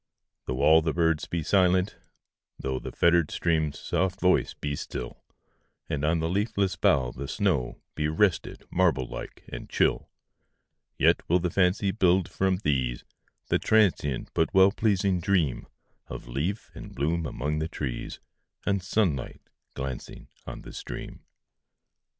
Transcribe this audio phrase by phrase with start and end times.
[0.47, 5.23] Though all the birds be silent,—thoughThe fettered stream's soft voice be still,
[5.89, 11.91] And on the leafless bough the snowBe rested, marble like and chill,—Yet will the fancy
[11.91, 13.03] build, from these,
[13.49, 15.67] The transient but well pleasing dreamOf
[16.25, 18.19] leaf and bloom among the trees,
[18.65, 19.41] And sunlight
[19.75, 21.21] glancing on the stream.